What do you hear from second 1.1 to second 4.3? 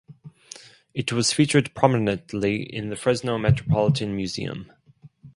was featured prominently in the Fresno Metropolitan